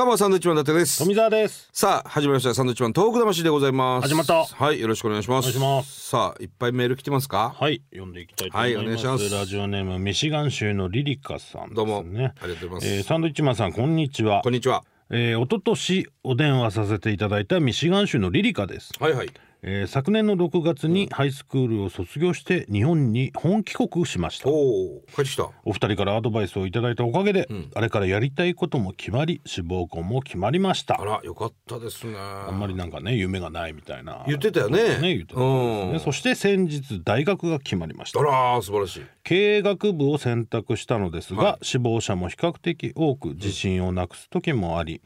[0.00, 0.98] どうもサンドウィッチマン伊達です。
[1.00, 1.68] 富澤です。
[1.74, 2.54] さあ始まりました。
[2.54, 4.08] サンドウィッチマン東北魂でございます。
[4.08, 4.46] 始まった。
[4.46, 5.44] はいよろしくお願いします。
[5.44, 6.08] お願いします。
[6.08, 7.54] さあいっぱいメール来てますか？
[7.54, 9.34] はい読んでいきたいと思います,、はいお願いします。
[9.34, 11.74] ラジオネームミシガン州のリリカさんね。
[11.74, 14.40] どうもありがとうございます、えーサンドイッチマンさんこんにちは。
[14.40, 14.84] こんにちは。
[15.10, 19.28] えー、一昨年お電話させていただいたミシガン州のリリカです、はいはい
[19.62, 24.48] えー昨年の6月にハイスクールを卒業して日本に本帰国しました。
[24.48, 25.50] おお帰ってきた。
[25.64, 31.00] お二人からアドバイスをいただいたおかげで、あれからやりたいことも決まり志望校も決まりました。
[31.00, 32.14] あらよかったですね。
[32.16, 34.24] あんまりなんかね夢がないみたいな。
[34.26, 34.98] 言ってたよね。
[34.98, 35.90] ね言ってたね。
[35.92, 36.00] うん。
[36.00, 38.20] そして先日大学が決まりました。
[38.20, 38.22] あ
[38.56, 39.02] ら素晴らしい。
[39.24, 45.02] 経営学部を選択したのですが、は志望者も比較的多く自信をなくす時もあり、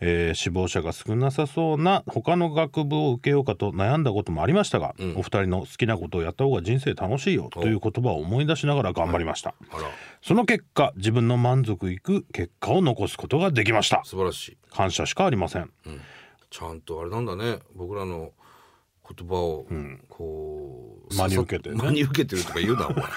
[0.00, 9.54] えー志望者が少なさそうな他の学部を受けようかと悩んだこともありましたが、お二人の好きなことをやった方が人生楽しいよという言葉を思い出しながら頑張りました、
[10.22, 14.02] その結果自分の満足いく結果を残すことができました。
[14.04, 14.58] 素晴らしい。
[14.70, 15.70] 感謝しかありません。
[16.50, 17.58] ちゃんとあれなんだね。
[17.74, 18.30] 僕らの
[19.16, 19.66] 言葉を
[20.08, 21.70] こう、真に受けて。
[21.70, 23.02] ね真に受けてるとか言うなお前。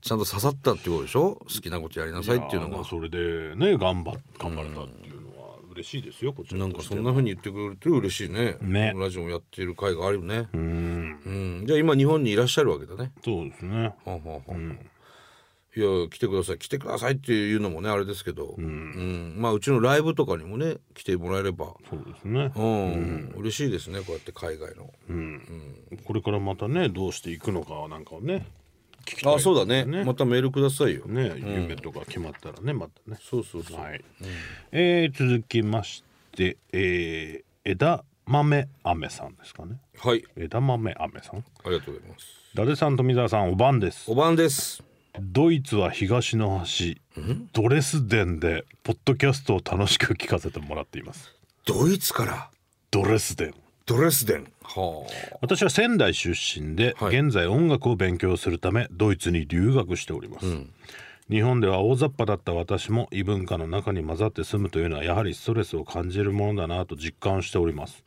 [0.00, 1.34] ちゃんと刺さったってことでしょ？
[1.34, 2.84] 好きなことやりなさいっていうのが。
[2.84, 5.15] それでね頑張頑張れたっていう
[5.76, 8.56] 嬉しいですよこちらなんかそんな風に言ってくれると嬉しいね。
[8.62, 8.94] ね。
[8.96, 10.48] ラジオもやっている会があるよね。
[10.52, 11.20] うん。
[11.60, 11.64] うん。
[11.66, 13.12] じゃあ今日本にいらっしゃるわけだね。
[13.22, 13.84] そうですね。
[13.84, 14.52] はあはあはあ。
[15.76, 16.58] いや来てください。
[16.58, 19.34] 来てくださいっていうのもねあれですけど、うん。
[19.36, 21.74] まあうちのライブとかにもね来てもらえれば。
[21.90, 22.50] そうですね。
[22.56, 24.90] うん、嬉しいですねこうやって海外の、
[26.04, 28.46] これからまたねどうしていくのかなんかをね
[29.06, 29.84] 聞きたいあそうだね。
[29.84, 30.04] ね。
[30.04, 33.16] またメールくださいよ、ね夢とか決まったらねまたね。
[33.22, 34.04] そうそうそう、はい、
[34.72, 39.78] えー続きまして、えー枝豆飴さんですかね。
[39.98, 40.24] はい。
[40.36, 41.38] 枝豆飴さん。
[41.38, 42.26] ありがとうございます。
[42.54, 44.10] 伊達さん富澤さんお晩です。
[44.10, 44.82] お晩です。
[45.18, 47.00] ドイツは東の端
[47.52, 51.34] ドレスデンでポッドキャストを楽しく聞かせてもらっています。
[51.64, 52.50] ドイツから？
[52.90, 53.54] ドレスデン
[53.86, 54.52] ドレスデン。
[54.64, 55.38] はあ。
[55.40, 57.18] 私は仙台出身で、はい。
[57.18, 60.46] 現在音楽を勉強するためドイツに留学しております、
[61.30, 68.02] 日本では大雑把だった私も異文化の中に混ざって住むというのはやはりストレスを感じるものだなと実感しております、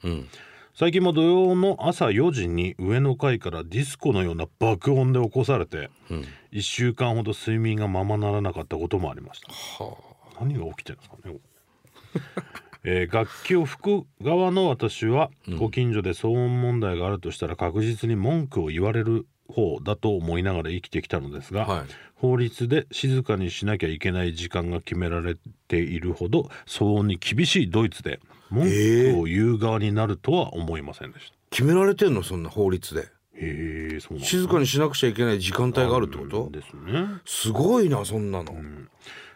[0.76, 5.90] 最近も土曜の朝4時に上の階からディスコのような爆音で起こされて、
[6.52, 9.48] 1週間ほど睡眠がままならなかったこともありました。
[10.42, 11.36] 何が起きてるんですかね
[12.84, 21.85] えー楽器を吹く側の私は、ご近所で騒音問題があるとしたら確実に文句を言われる方だと思いながら生きてきたのですが、はい。
[22.16, 28.19] 法律で静かにしなきゃいけない時間が決められているほど騒音に厳しいドイツで
[28.50, 31.34] 文句を言う側になるとは思いませんでした。
[31.50, 32.22] 決められてんの？
[32.22, 33.07] そんな法律で。
[33.35, 36.50] へえそうなん静かにしなくちゃいけない時間帯があるってこと？
[36.51, 37.06] ですね。
[37.25, 38.53] すごいなそんなの、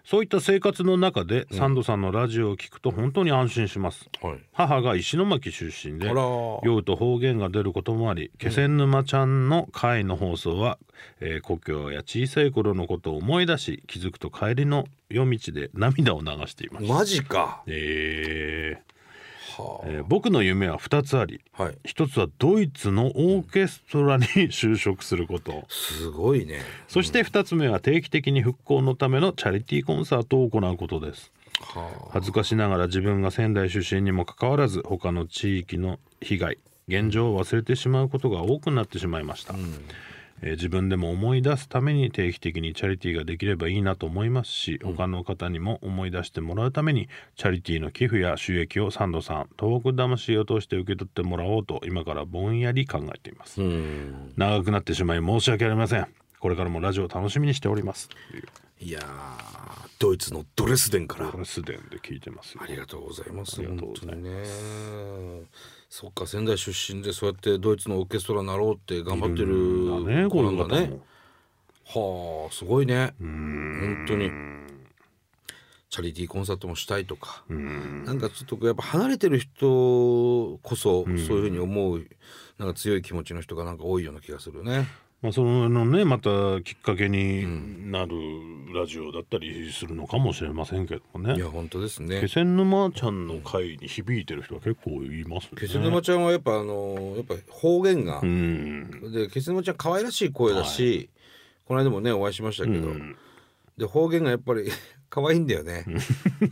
[0.06, 4.10] そういった生活の中で、サンドさんのラジオを聞くと本当に安心します。
[4.22, 4.40] はい。
[4.52, 10.78] 母が石巻出身で酔うと方言が出ることもあり気仙沼ちゃんの回の放送は、
[11.20, 17.64] えー故郷や小さい頃のことを思い出し気づくと帰りの夜道で涙を流していました、マジか。
[17.68, 18.76] えー。
[18.76, 18.93] は
[19.86, 21.42] えー僕の夢は2つあり。
[21.54, 21.78] あはい。
[21.86, 25.64] 一つはドイツのオーケストラに就職すること。
[25.70, 26.60] すごいね。
[26.88, 31.32] そして2つ目は定期的に復興のためのチャリティーコンサートを行うことです。
[31.60, 39.56] は恥ずかしながら自分が仙台出身にもかかわらず他の地域の被害現状を忘れてしまうことが多くなってしまいました、
[40.46, 53.62] えー自分でも思い出すために定期的にチャリティーができればいいなと思いますし、他の方にも思い出してもらうためにチャリティーの寄付や収益をサンドさん東北魂を通して受け取ってもらおうと今からぼんやり考えています、
[54.38, 56.08] 長くなってしまい申し訳ありません
[56.44, 58.18] これからもラジオを楽しみにしておりますと
[58.82, 59.04] いやー
[59.98, 63.60] ドイツのドレスデンからこれすでにで聞いてますよありがとうございます。
[63.60, 65.48] ありがとうございます本当にね。
[65.90, 71.00] そっか仙台出身でそうやってドイツのオーケストラになろうって頑張っている子なんだね
[71.94, 72.44] も。
[72.44, 73.14] はあすごいね。
[73.22, 74.30] 本当に。
[75.90, 82.06] チャリティーコンサートもしたいとか、なんかちょっとやっぱ離れてる人こそそういうふうに思う
[82.58, 84.88] なんか強い気持ちの人がなんか多いような気がするよね。
[85.24, 88.12] まあ、そのねまたきっかけになる
[88.76, 91.36] ラジオだったりするのかもしれませんけどもね。
[91.36, 92.20] いや本当ですね。
[92.20, 92.28] 気。
[92.28, 95.52] 仙沼ちゃんの会に響いてる人は結構いますね。
[95.58, 99.12] 気仙沼ちゃんはやっぱあのやっぱ方言が、うん。
[99.14, 101.10] で気仙沼ちゃん可愛らしい声だし、
[101.66, 102.90] この間もねお会いしましたけど、
[103.78, 104.70] で方言がやっぱり
[105.14, 105.86] 可愛いんだよね。
[106.42, 106.50] うん、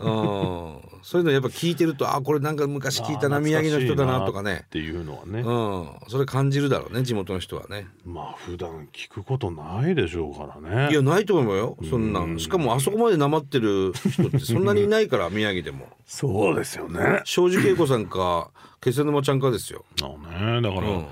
[1.01, 4.65] そういうのやっぱ聞いてるとあこれなんか昔聞いたな宮城の人だなとかね。
[4.65, 6.09] っていうのはね、うん。
[6.09, 7.87] それ感じるだろうね地元の人はね。
[8.05, 10.91] まあ普段聞くことないでしょうからね。
[10.91, 12.39] いやないと思うよそんなん。
[12.39, 15.87] しかもあそこまでなまってる人ってそんなにいないから 宮城でも。
[16.05, 17.21] そうですよね。
[17.25, 19.85] 庄司恵子さんか気仙沼ちゃんかですよ。
[20.03, 20.05] あ
[20.53, 20.61] ね。
[20.61, 21.07] だから、うん。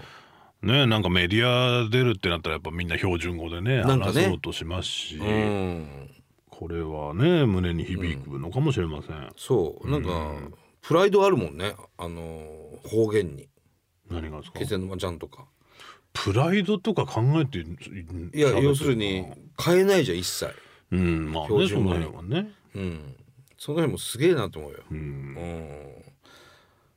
[0.61, 4.21] ねなんかメディア出るってなったらやっぱみんな標準語でねなんかね。
[4.21, 6.09] 話そうとしますし、うん
[6.59, 9.89] これはね胸に響くのかもしれません、そう。
[9.89, 10.33] なんか
[10.81, 11.73] プライドあるもんね。
[11.97, 12.21] あの
[12.85, 13.47] 方言に。
[14.11, 14.59] 何がですか？
[14.59, 15.45] 気仙沼ちゃんとか。
[16.11, 17.65] プライドとか考えていい
[18.41, 19.25] や要するに
[19.57, 20.53] 変えないじゃん一切。
[20.91, 22.51] うんまあ標ねその辺はね。
[22.75, 23.15] うん。
[23.57, 24.79] その辺もすげえなと思うよ。
[24.91, 24.97] うん。
[24.97, 26.03] うん。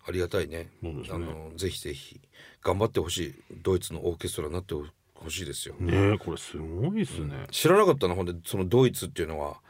[0.08, 0.70] ありがたいね。
[0.82, 1.02] ね。
[1.08, 2.20] あのぜひぜひ。
[2.64, 3.34] 頑張ってほしい。
[3.62, 4.74] ドイツのオーケストラになって
[5.22, 5.74] ほしいですよ。
[5.78, 9.60] ねこれすごいっすね、知らなかったなほんでそのドイツっていうのは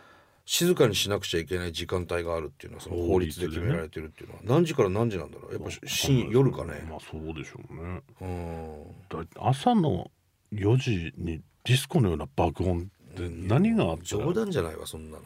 [0.44, 4.40] 静かにしなくちゃいけない時間帯があるっていうのはその法律で決められてるっていうのは。
[4.42, 5.52] 何時から何時なんだろう。
[5.52, 6.84] やっぱ深夜夜かね。
[6.88, 8.02] まあそうでしょうね。
[8.20, 8.84] うん。
[9.08, 10.10] だ朝の
[10.52, 14.24] 4時にディスコのような爆音って何があったら。
[14.24, 15.24] 冗談じゃないわそんなの。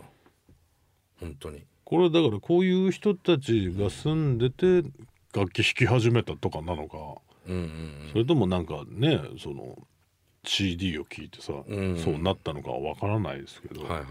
[1.19, 1.64] 本当に。
[1.84, 4.82] これだからこういう人たちが住んでて
[5.34, 6.99] 楽器弾き始めたとかなのか。
[7.49, 8.08] うんうん。
[8.12, 9.78] それともなんかねその
[10.46, 11.98] CD を聞いてさ、ん。
[11.98, 14.06] そうなったのかはわからないですけど、はいはいは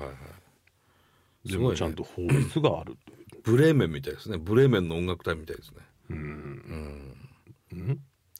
[1.45, 1.51] い。
[1.51, 3.41] でもちゃんと法律があるという。
[3.43, 4.37] ブレーメンみたいですね。
[4.37, 5.77] ブレーメンの音楽隊みたいですね。
[6.09, 7.15] うん。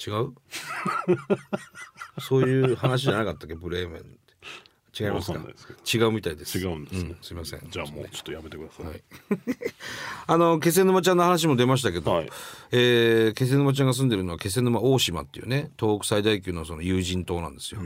[0.05, 0.33] 違う？
[2.19, 3.55] そういう話じゃなかったっけ？
[3.55, 4.19] ブレーメン
[4.97, 5.39] 違いますか？
[5.93, 6.57] 違うみたいです。
[6.57, 7.61] 違うんですねすいません。
[7.69, 9.03] じゃあもうちょっとやめてください、はい。
[10.27, 12.29] あの気仙沼ちゃんの話も出ましたけど、はい。
[12.71, 17.81] えー気仙沼ちゃんが住んでるのは気仙沼大島っていうね東北最大級のその有人島なんですよ。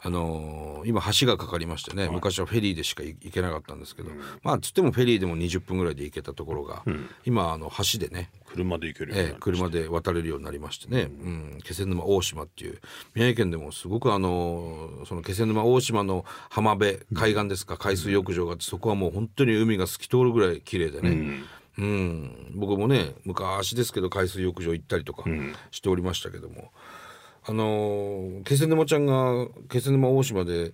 [0.00, 4.10] あのー今橋がかかりましてね、昔はフェリーでしか行けなかったんですけど、
[4.44, 6.84] まあつってもフェリーでも20分ぐらいで行けたところが、
[7.24, 9.68] 今あの橋でね、車で行けるようにええなりました。
[9.68, 11.58] 車で渡れるようになりましてね、うん。
[11.64, 12.78] 気仙沼大島っていう
[13.14, 21.44] 宮城県でもすごくあのその気仙沼大島の浜辺海岸ですか、海水浴場があってそこはもう本当に海が透き通るぐらい綺麗でね、
[21.78, 22.52] うん。
[22.54, 25.24] 僕もね昔ですけど海水浴場行ったりとか
[25.72, 26.70] しておりましたけども、
[27.48, 30.72] あの気仙沼ちゃんが気仙沼大島で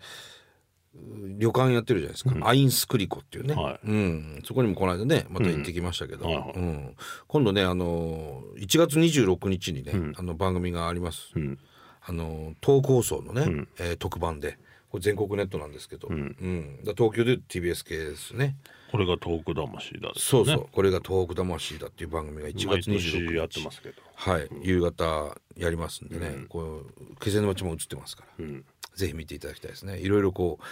[1.38, 3.80] 旅館やってるじゃないですか、アインスクリコっていうね、はい。
[3.86, 6.52] うん、そこにもこの間ねまた行ってきましたけど、はいはい。
[6.56, 6.96] うん、
[7.28, 11.58] 今度ねあの1月26日にね、あの番組があります、ん。
[12.04, 14.58] あの東放送のね、えー特番で。
[14.90, 16.80] これ全国ネットなんですけど、うん。
[16.84, 18.56] だ東京で TBS 系ですね
[18.92, 23.12] これが東北魂だですそうそう、これが東北魂だっていう番組が1毎月26日。
[23.24, 23.94] 年やってますけど。
[24.14, 28.46] はい、夕方やりますんでね、こう気仙沼町も映ってますから、
[28.94, 29.98] ぜひ見ていただきたいですね。
[29.98, 30.64] いろいろこう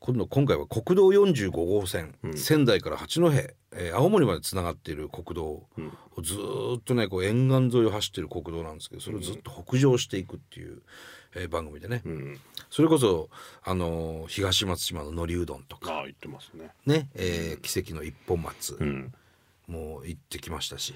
[0.00, 5.68] 今度今回は国道45号線、仙台から八戸、えー青森までつながっている国道を
[6.22, 10.82] ずーっとねこう沿岸沿いを走っている国道なんですけどそれをずっと北上していくっていう、
[11.34, 12.02] えー番組でね、
[12.70, 13.28] それこそ、
[13.62, 15.92] あのー東松島ののりうどんとか。
[15.92, 16.70] ああ言ってますね。
[16.86, 19.12] ね、えー奇跡の一本松、ん。
[19.68, 20.94] もう行ってきましたし。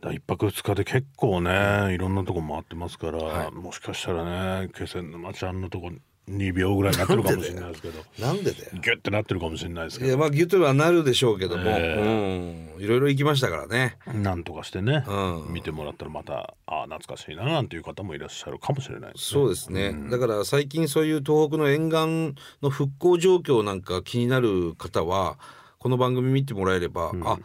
[0.00, 3.50] だ一泊二日で結構ねいろんなとこ回ってますから、はい。
[3.52, 5.90] もしかしたらね気仙沼ちゃんのとこ
[6.28, 8.04] 2秒ぐらいになってるかもしれないですけど。
[8.18, 8.70] なんでだよ。
[8.72, 12.82] ギュッてなってるかもしれないですけいやまあギュッとはなるでしょうけども、えうん。
[12.82, 13.98] いろいろ行きましたからね。
[14.06, 15.52] どなんとかしてね、うん。
[15.52, 19.40] 見てもらったらまたああ懐かしいななんていう方もいらっしゃるかもしれないですね。
[19.40, 25.38] そうですね、だから最近そういう東北の沿岸の復興状況なんか気になる方は
[25.78, 27.38] この番組見てもらえれば、あ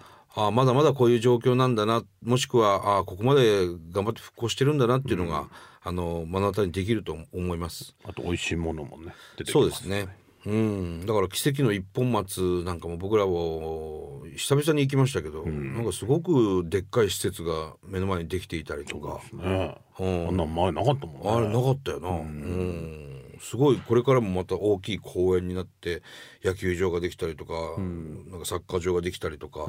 [0.47, 5.48] あまだまだこういう状況なんだなもしくはあここまで頑張って復興してるんだなっていうのが、
[5.81, 7.96] あの目の当たりにできると思います。
[8.03, 10.08] あと美味しいものもね出てきまそうですすね。
[10.46, 19.77] うん、だから奇跡の一本松なんかも僕らも久々に行きましたけど、なんかすごくでっかい施設が目の前にできていたりとか、ね。
[20.00, 20.27] うん。
[20.29, 21.29] あんなん前なかったもんね。
[21.29, 23.38] あれなかったよな、うん。
[23.41, 23.77] すごい。
[23.77, 26.03] これからもまた大きい公園になって
[26.43, 29.65] 野球場ができたりとか、なんかサッカー場ができたりとか、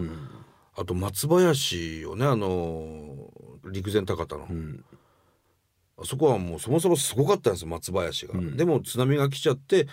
[0.76, 3.14] あと松林をねあの
[3.70, 4.46] 陸前高田の、
[6.00, 9.86] あそこはもうそもそもすごかったんですよ松林が、でも津波が来ちゃって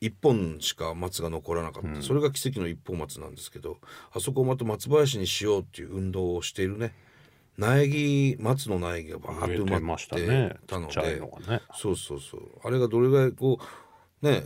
[0.00, 3.78] 一本しか松が残らなかった、それが奇跡の一本松なんですけど
[4.12, 6.92] あそこをまた松林にしようっていう運動をしているね。
[7.56, 10.08] 苗木松の苗木がバーッと埋まって
[10.66, 11.62] たので。
[11.74, 12.40] そうそうそう。
[12.64, 13.60] あれがどれぐらいこ
[14.22, 14.44] うね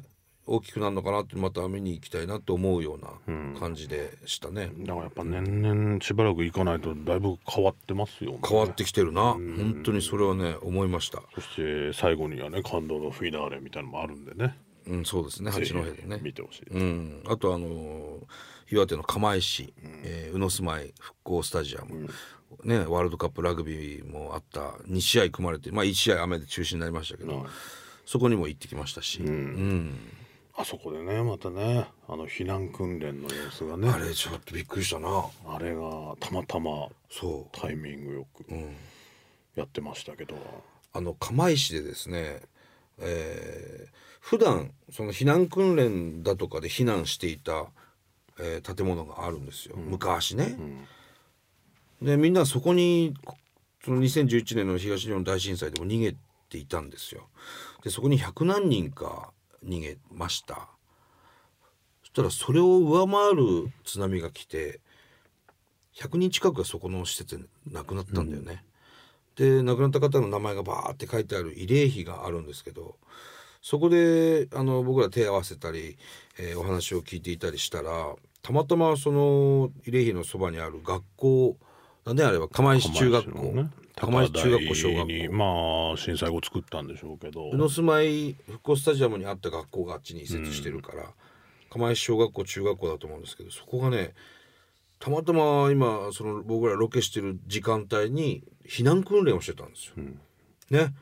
[0.48, 8.38] 大きくなるのかなってまた見に行きたいなと思うような感じでしたね、だからやっぱ年々しばらく行かないとだいぶ変わってますよね。
[8.46, 11.22] 変わってきてるな、本当にそれはね思いました。
[11.34, 14.58] そして最後にはね感動のフィナーレみたいなのもあるんでね。
[14.86, 15.50] うん、そうですね。
[15.50, 16.18] 八戸でね。
[16.22, 18.20] 見てほしい、うん、あとあのー
[18.70, 19.72] 岩手の釜石、
[20.04, 22.08] えー宇野住まい復興スタジアム、
[22.64, 24.60] ね、ワールドカップラグビーもあった。
[24.86, 27.46] 2試合組まれて、まあ、1試合雨で中止になりましたけど、
[28.04, 29.98] そこにも行ってきましたし、うん
[30.60, 33.88] あそこでねまたねあの避難訓練の様子がね。
[33.88, 35.24] あれちょっとびっくりしたな。
[35.46, 37.58] あれがたまたまそう。
[37.58, 38.44] タイミングよく
[39.54, 40.34] やってましたけど、
[40.92, 42.40] あの釜石でですね、
[42.98, 47.66] えー普段その避難訓練だとかで避難していた、
[48.38, 50.56] えー建物があるんですよ、昔ね。
[52.02, 53.14] でみんなそこに
[53.84, 56.16] その2011年の東日本大震災でも逃げ
[56.50, 57.28] ていたんですよ。
[57.84, 59.30] でそこに100何人か
[59.64, 60.68] 逃げました。
[62.02, 64.80] そしたらそれを上回る津波が来て
[65.94, 68.64] 100人近くがそこの施設で亡くなったんだよね。
[69.36, 72.96] で亡くなった方の名前がバーって書いてある慰霊碑があるんですけど
[73.62, 75.96] そこであの僕ら手を合わせたり、
[76.38, 81.56] えーお話を聞いていたりしたらたまたまその慰霊碑のそばにある学校
[82.04, 83.38] だねあれは釜石中学校？
[83.52, 85.04] ね釜石中学校小学校。
[85.06, 87.50] にまあ震災後作ったんでしょうけど。
[87.50, 91.10] 宇野住まい復興スタジアムにあった学校があっちに移設してるから、
[91.70, 94.14] 釜石小学校中学校だと思うんですけどそこがね
[95.00, 99.94] たまたま今その僕らロケしてる時間帯に避難訓練をしてたんですよ。
[100.70, 100.94] ね、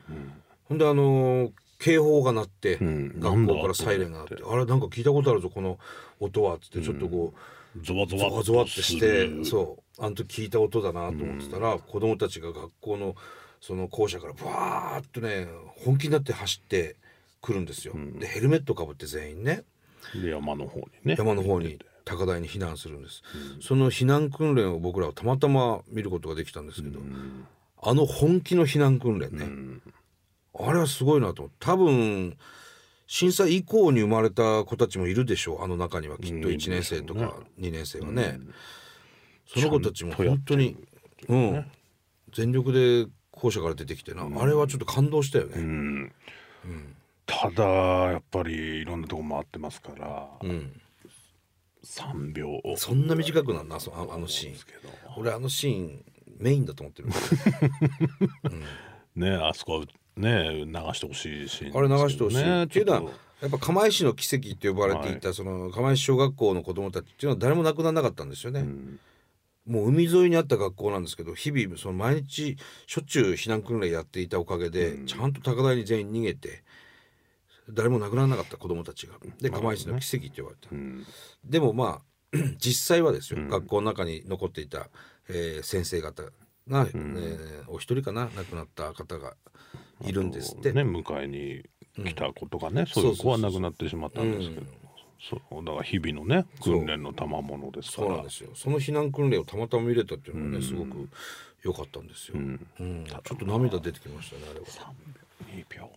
[0.65, 3.19] ほんであのー警報が鳴って、ん。
[3.19, 5.77] 学校からサイレンが鳴ってあれなんか聞いたことあるぞこの
[6.19, 7.37] 音はっつってちょっとこう、
[7.83, 13.15] ゾワゾワゾワってしてそうあの時聞いた音だなと思ってたら、子供たちが学校の
[13.59, 15.47] その校舎からブワーッとね
[15.83, 16.95] 本気になって走って
[17.41, 17.93] くるんですよ。
[18.19, 19.63] でヘルメットかぶって全員ね
[20.13, 21.15] で山の方にね。
[21.17, 23.21] 山の方に高台に避難するんです、
[23.59, 27.01] その避難訓練を僕らはたまたま見ることができたんですけど、
[27.83, 29.81] あの本気の避難訓練ね、
[30.57, 32.37] あれはすごいなと多分
[33.07, 35.63] 震災以降に生まれた子たちもいるでしょう。
[35.63, 36.55] あの中にはきっとうん。
[36.55, 38.39] 1年生とか2年生はね、
[39.47, 40.75] その子たちも本当に、
[41.29, 41.71] うん、
[42.33, 45.53] 全力で校舎から出てきてな、あれはちょっと感動したよね。
[45.55, 46.13] うん。
[47.25, 50.81] ただやっぱりいろんなとこ回ってますから、うん。
[51.85, 52.61] 3秒。
[52.75, 54.55] そんな短くなんなそああのシーン。
[55.15, 56.03] 俺あのシーン
[56.39, 57.09] メインだと思ってる。
[59.15, 59.85] ねあそこ
[60.17, 68.65] ね流してほしいし、あれ流してほしい、ねっていうのはやっぱ釜石の奇跡って呼ばれていた、その釜石小学校の子供たちっていうのは誰も亡くならなかったんですよね、
[69.67, 72.57] もう海沿いにあった学校なんですけど日々その毎日
[72.87, 76.63] しょっちゅう避難訓練やっていたおかげで、ちゃんと高台に全員逃げて
[77.69, 79.15] 誰も亡くならなかった子供たちが。
[79.41, 81.05] で釜石の奇跡って呼ばれた、とうん。
[81.45, 84.89] でもまあ 実際はですよ、学校の中に残っていた、
[85.29, 86.23] えー先生方
[86.67, 89.35] が、えーお一人かな亡くなった方が
[90.05, 90.71] いるんですって。
[90.73, 91.63] ね迎えに
[92.05, 94.65] 来た子とかね、そういう子は亡くなってしまったんですけど、
[95.19, 98.07] そうだから日々のね訓練の賜物ですから。
[98.07, 98.49] そうなんですよ。
[98.53, 101.09] その避難訓練をたまたま見れたっていうのがね、すごく
[101.63, 102.59] 良かったんですよ、うん。
[103.07, 104.65] ちょっと涙出てきましたねあれは。
[105.55, 105.89] 2秒、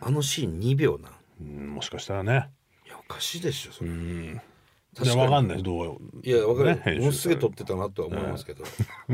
[0.00, 1.12] あのシーン2秒なん。
[1.40, 2.50] うん、もしかしたらね。
[2.86, 4.40] いやおかしいでしょそれ、うん
[4.96, 5.14] 確かに。
[5.14, 8.64] いやわかんないどういやわかる、ねものすげえ撮ってたなとは思いますけど、
[9.08, 9.12] う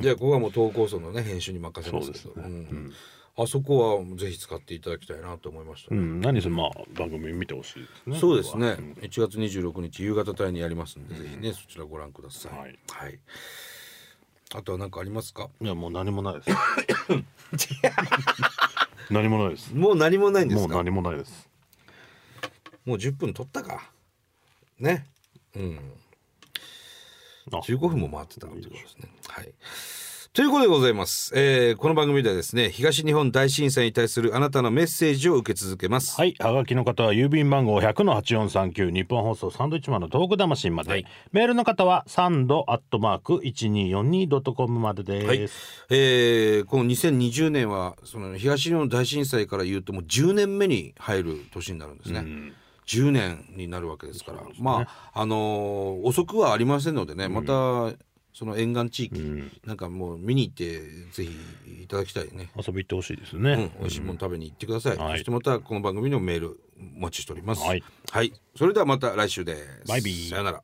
[0.00, 2.24] ん、いやここはもう投稿層のね編集に任せますけど。
[2.24, 2.54] そうですね。
[2.58, 2.92] ん。
[3.38, 9.06] あそこはぜひ使っていただきたいなと思いましたね、うん、何せまあ番組見てほしいですねそうですね、僕は。
[9.28, 12.52] 1月26日夕方帯にやりますんで、ぜひねそちらご覧ください。
[12.58, 13.18] はい、はい、
[14.54, 15.50] あとは何かありますか？
[15.60, 16.48] いやもう何もないです。
[19.10, 19.74] 何もないです。
[19.74, 20.68] もう何もないんですか？
[20.68, 21.50] もう何もないです。
[22.86, 23.90] もう10分取ったか
[24.78, 25.06] ね。
[25.54, 25.78] うん。
[27.52, 27.56] あ。
[27.58, 29.08] 15分も回ってたということですね。
[29.28, 29.52] はい。
[30.36, 36.14] ということでございます、えーこの番組ではですね東日本大震災に対するあなたのメッセージを受け続けます。
[36.20, 41.06] はい、はがきの方は郵便番号100の8439日本放送サンドイッチマンのトーク魂まで、はい。
[41.32, 45.38] メールの方はサンドアットマーク 1242.com までです、はい、
[45.88, 52.52] えーこの2020年はその東日本大震災から言うともう10年目に入る年になるんですね。
[52.86, 54.42] 10年になるわけですから。
[54.58, 57.96] まああのー遅くはありませんのでね、また
[58.32, 60.80] その沿岸地域、なんかもう見に行って
[61.12, 62.50] ぜひいただきたいね。
[62.54, 65.12] 遊び行ってほしいですうんね、、美味しいもの食べに行ってください、はい。
[65.12, 66.60] そしてまたこの番組のメール
[66.98, 67.62] お待ちしております。
[67.64, 69.88] はい、はい、それではまた来週です。
[69.88, 70.28] バイビー。
[70.28, 70.62] さよなら